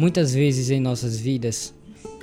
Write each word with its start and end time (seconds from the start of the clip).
Muitas 0.00 0.32
vezes 0.32 0.70
em 0.70 0.80
nossas 0.80 1.20
vidas, 1.20 1.74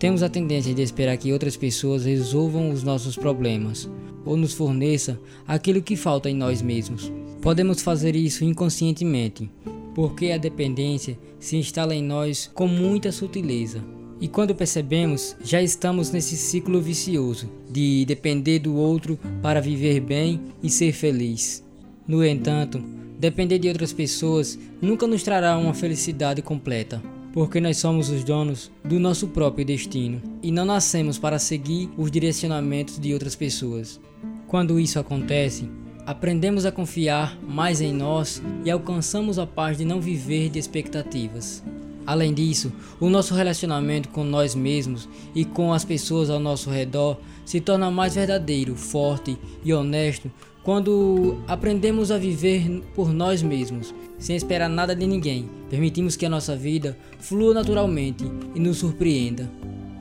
temos 0.00 0.22
a 0.22 0.30
tendência 0.30 0.72
de 0.72 0.80
esperar 0.80 1.14
que 1.18 1.30
outras 1.30 1.58
pessoas 1.58 2.06
resolvam 2.06 2.70
os 2.70 2.82
nossos 2.82 3.16
problemas 3.16 3.86
ou 4.24 4.34
nos 4.34 4.54
forneça 4.54 5.20
aquilo 5.46 5.82
que 5.82 5.94
falta 5.94 6.30
em 6.30 6.34
nós 6.34 6.62
mesmos. 6.62 7.12
Podemos 7.42 7.82
fazer 7.82 8.16
isso 8.16 8.46
inconscientemente, 8.46 9.50
porque 9.94 10.30
a 10.30 10.38
dependência 10.38 11.18
se 11.38 11.58
instala 11.58 11.94
em 11.94 12.02
nós 12.02 12.50
com 12.54 12.66
muita 12.66 13.12
sutileza. 13.12 13.84
E 14.22 14.26
quando 14.26 14.54
percebemos, 14.54 15.36
já 15.44 15.60
estamos 15.60 16.10
nesse 16.10 16.34
ciclo 16.34 16.80
vicioso 16.80 17.46
de 17.70 18.06
depender 18.06 18.58
do 18.58 18.74
outro 18.74 19.18
para 19.42 19.60
viver 19.60 20.00
bem 20.00 20.40
e 20.62 20.70
ser 20.70 20.92
feliz. 20.92 21.62
No 22.08 22.24
entanto, 22.24 22.82
depender 23.20 23.58
de 23.58 23.68
outras 23.68 23.92
pessoas 23.92 24.58
nunca 24.80 25.06
nos 25.06 25.22
trará 25.22 25.58
uma 25.58 25.74
felicidade 25.74 26.40
completa 26.40 27.02
porque 27.36 27.60
nós 27.60 27.76
somos 27.76 28.08
os 28.08 28.24
donos 28.24 28.70
do 28.82 28.98
nosso 28.98 29.28
próprio 29.28 29.62
destino 29.62 30.22
e 30.42 30.50
não 30.50 30.64
nascemos 30.64 31.18
para 31.18 31.38
seguir 31.38 31.90
os 31.94 32.10
direcionamentos 32.10 32.98
de 32.98 33.12
outras 33.12 33.36
pessoas. 33.36 34.00
Quando 34.46 34.80
isso 34.80 34.98
acontece, 34.98 35.68
aprendemos 36.06 36.64
a 36.64 36.72
confiar 36.72 37.38
mais 37.46 37.82
em 37.82 37.92
nós 37.92 38.42
e 38.64 38.70
alcançamos 38.70 39.38
a 39.38 39.46
paz 39.46 39.76
de 39.76 39.84
não 39.84 40.00
viver 40.00 40.48
de 40.48 40.58
expectativas. 40.58 41.62
Além 42.06 42.32
disso, 42.32 42.72
o 42.98 43.10
nosso 43.10 43.34
relacionamento 43.34 44.08
com 44.08 44.24
nós 44.24 44.54
mesmos 44.54 45.06
e 45.34 45.44
com 45.44 45.74
as 45.74 45.84
pessoas 45.84 46.30
ao 46.30 46.40
nosso 46.40 46.70
redor 46.70 47.18
se 47.44 47.60
torna 47.60 47.90
mais 47.90 48.14
verdadeiro, 48.14 48.74
forte 48.74 49.36
e 49.62 49.74
honesto 49.74 50.32
quando 50.66 51.38
aprendemos 51.46 52.10
a 52.10 52.18
viver 52.18 52.82
por 52.92 53.12
nós 53.12 53.40
mesmos, 53.40 53.94
sem 54.18 54.34
esperar 54.34 54.68
nada 54.68 54.96
de 54.96 55.06
ninguém. 55.06 55.48
Permitimos 55.70 56.16
que 56.16 56.26
a 56.26 56.28
nossa 56.28 56.56
vida 56.56 56.98
flua 57.20 57.54
naturalmente 57.54 58.24
e 58.52 58.58
nos 58.58 58.78
surpreenda. 58.78 59.48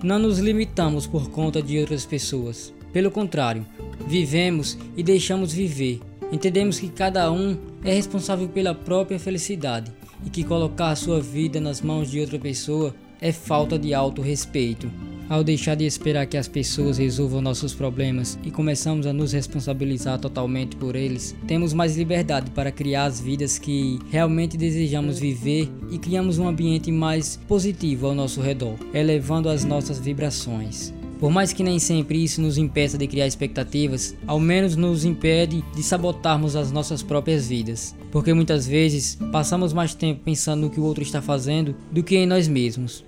Não 0.01 0.17
nos 0.17 0.39
limitamos 0.39 1.05
por 1.05 1.29
conta 1.29 1.61
de 1.61 1.77
outras 1.77 2.03
pessoas. 2.03 2.73
Pelo 2.91 3.11
contrário, 3.11 3.63
vivemos 4.07 4.75
e 4.97 5.03
deixamos 5.03 5.53
viver. 5.53 5.99
Entendemos 6.31 6.79
que 6.79 6.89
cada 6.89 7.31
um 7.31 7.55
é 7.83 7.93
responsável 7.93 8.49
pela 8.49 8.73
própria 8.73 9.19
felicidade 9.19 9.93
e 10.25 10.31
que 10.31 10.43
colocar 10.43 10.89
a 10.89 10.95
sua 10.95 11.21
vida 11.21 11.61
nas 11.61 11.79
mãos 11.79 12.09
de 12.09 12.19
outra 12.19 12.39
pessoa 12.39 12.95
é 13.21 13.31
falta 13.31 13.77
de 13.77 13.93
autorrespeito. 13.93 14.89
Ao 15.27 15.43
deixar 15.43 15.75
de 15.75 15.85
esperar 15.85 16.27
que 16.27 16.37
as 16.37 16.47
pessoas 16.47 16.99
resolvam 16.99 17.41
nossos 17.41 17.73
problemas 17.73 18.37
e 18.43 18.51
começamos 18.51 19.07
a 19.07 19.13
nos 19.13 19.33
responsabilizar 19.33 20.19
totalmente 20.19 20.75
por 20.75 20.95
eles, 20.95 21.35
temos 21.47 21.73
mais 21.73 21.97
liberdade 21.97 22.51
para 22.51 22.71
criar 22.71 23.05
as 23.05 23.19
vidas 23.19 23.57
que 23.57 23.97
realmente 24.11 24.55
desejamos 24.55 25.17
viver 25.17 25.67
e 25.89 25.97
criamos 25.97 26.37
um 26.37 26.47
ambiente 26.47 26.91
mais 26.91 27.39
positivo 27.47 28.05
ao 28.05 28.13
nosso 28.13 28.39
redor, 28.39 28.75
elevando 28.93 29.49
as 29.49 29.63
nossas 29.63 29.97
vibrações. 29.97 30.93
Por 31.19 31.31
mais 31.31 31.51
que 31.51 31.63
nem 31.63 31.79
sempre 31.79 32.23
isso 32.23 32.39
nos 32.39 32.57
impeça 32.57 32.95
de 32.95 33.07
criar 33.07 33.25
expectativas, 33.25 34.15
ao 34.27 34.39
menos 34.39 34.75
nos 34.75 35.05
impede 35.05 35.63
de 35.75 35.81
sabotarmos 35.81 36.55
as 36.55 36.71
nossas 36.71 37.01
próprias 37.01 37.47
vidas, 37.47 37.95
porque 38.11 38.31
muitas 38.31 38.67
vezes 38.67 39.17
passamos 39.31 39.73
mais 39.73 39.95
tempo 39.95 40.21
pensando 40.23 40.61
no 40.61 40.69
que 40.69 40.79
o 40.79 40.83
outro 40.83 41.01
está 41.01 41.21
fazendo 41.21 41.75
do 41.91 42.03
que 42.03 42.15
em 42.15 42.27
nós 42.27 42.47
mesmos. 42.47 43.03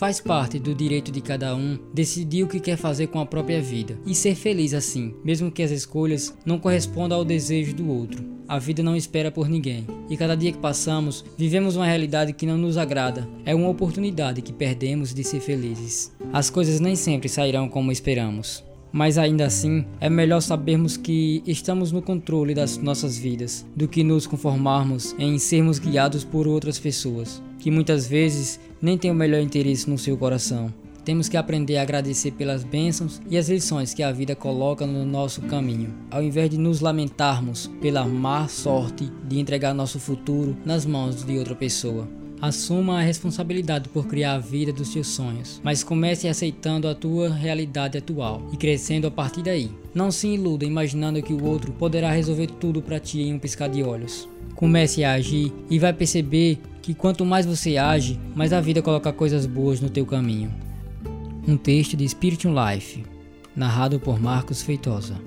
Faz 0.00 0.18
parte 0.18 0.58
do 0.58 0.74
direito 0.74 1.12
de 1.12 1.20
cada 1.20 1.54
um 1.54 1.78
decidir 1.92 2.42
o 2.42 2.48
que 2.48 2.58
quer 2.58 2.78
fazer 2.78 3.08
com 3.08 3.20
a 3.20 3.26
própria 3.26 3.60
vida 3.60 3.98
e 4.06 4.14
ser 4.14 4.34
feliz 4.34 4.72
assim, 4.72 5.14
mesmo 5.22 5.50
que 5.50 5.62
as 5.62 5.70
escolhas 5.70 6.34
não 6.42 6.58
correspondam 6.58 7.18
ao 7.18 7.24
desejo 7.24 7.74
do 7.74 7.86
outro. 7.86 8.24
A 8.48 8.58
vida 8.58 8.82
não 8.82 8.96
espera 8.96 9.30
por 9.30 9.46
ninguém, 9.46 9.86
e 10.08 10.16
cada 10.16 10.34
dia 10.34 10.52
que 10.52 10.58
passamos, 10.58 11.22
vivemos 11.36 11.76
uma 11.76 11.84
realidade 11.84 12.32
que 12.32 12.46
não 12.46 12.56
nos 12.56 12.78
agrada. 12.78 13.28
É 13.44 13.54
uma 13.54 13.68
oportunidade 13.68 14.40
que 14.40 14.54
perdemos 14.54 15.12
de 15.12 15.22
ser 15.22 15.40
felizes. 15.40 16.10
As 16.32 16.48
coisas 16.48 16.80
nem 16.80 16.96
sempre 16.96 17.28
sairão 17.28 17.68
como 17.68 17.92
esperamos. 17.92 18.64
Mas 18.92 19.18
ainda 19.18 19.46
assim, 19.46 19.84
é 20.00 20.10
melhor 20.10 20.40
sabermos 20.40 20.96
que 20.96 21.42
estamos 21.46 21.92
no 21.92 22.02
controle 22.02 22.54
das 22.54 22.76
nossas 22.76 23.16
vidas 23.16 23.64
do 23.74 23.86
que 23.86 24.02
nos 24.02 24.26
conformarmos 24.26 25.14
em 25.18 25.38
sermos 25.38 25.78
guiados 25.78 26.24
por 26.24 26.48
outras 26.48 26.78
pessoas, 26.78 27.42
que 27.58 27.70
muitas 27.70 28.06
vezes 28.06 28.58
nem 28.82 28.98
têm 28.98 29.10
o 29.10 29.14
melhor 29.14 29.40
interesse 29.40 29.88
no 29.88 29.98
seu 29.98 30.16
coração. 30.16 30.72
Temos 31.04 31.28
que 31.28 31.36
aprender 31.36 31.76
a 31.76 31.82
agradecer 31.82 32.32
pelas 32.32 32.62
bênçãos 32.62 33.20
e 33.30 33.38
as 33.38 33.48
lições 33.48 33.94
que 33.94 34.02
a 34.02 34.12
vida 34.12 34.36
coloca 34.36 34.86
no 34.86 35.04
nosso 35.04 35.40
caminho, 35.42 35.94
ao 36.10 36.22
invés 36.22 36.50
de 36.50 36.58
nos 36.58 36.80
lamentarmos 36.80 37.70
pela 37.80 38.04
má 38.04 38.46
sorte 38.48 39.10
de 39.26 39.38
entregar 39.38 39.72
nosso 39.72 39.98
futuro 39.98 40.56
nas 40.64 40.84
mãos 40.84 41.24
de 41.24 41.38
outra 41.38 41.54
pessoa. 41.54 42.19
Assuma 42.40 42.98
a 42.98 43.02
responsabilidade 43.02 43.90
por 43.90 44.06
criar 44.06 44.34
a 44.34 44.38
vida 44.38 44.72
dos 44.72 44.88
seus 44.88 45.08
sonhos, 45.08 45.60
mas 45.62 45.84
comece 45.84 46.26
aceitando 46.26 46.88
a 46.88 46.94
tua 46.94 47.28
realidade 47.28 47.98
atual 47.98 48.42
e 48.50 48.56
crescendo 48.56 49.06
a 49.06 49.10
partir 49.10 49.42
daí. 49.42 49.70
Não 49.94 50.10
se 50.10 50.28
iluda 50.28 50.64
imaginando 50.64 51.22
que 51.22 51.34
o 51.34 51.44
outro 51.44 51.70
poderá 51.72 52.10
resolver 52.10 52.46
tudo 52.46 52.80
para 52.80 52.98
ti 52.98 53.20
em 53.20 53.34
um 53.34 53.38
piscar 53.38 53.68
de 53.68 53.82
olhos. 53.82 54.26
Comece 54.54 55.04
a 55.04 55.12
agir 55.12 55.52
e 55.68 55.78
vai 55.78 55.92
perceber 55.92 56.58
que 56.80 56.94
quanto 56.94 57.26
mais 57.26 57.44
você 57.44 57.76
age, 57.76 58.18
mais 58.34 58.54
a 58.54 58.60
vida 58.60 58.80
coloca 58.80 59.12
coisas 59.12 59.44
boas 59.44 59.80
no 59.80 59.90
teu 59.90 60.06
caminho. 60.06 60.50
Um 61.46 61.58
texto 61.58 61.94
de 61.94 62.08
Spiritum 62.08 62.54
Life, 62.54 63.04
narrado 63.54 64.00
por 64.00 64.18
Marcos 64.18 64.62
Feitosa. 64.62 65.20